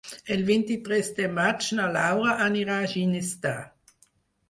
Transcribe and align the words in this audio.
El 0.35 0.39
vint-i-tres 0.45 1.11
de 1.19 1.27
maig 1.35 1.69
na 1.81 1.87
Laura 1.99 2.35
anirà 2.49 2.81
a 2.87 2.91
Ginestar. 2.97 3.57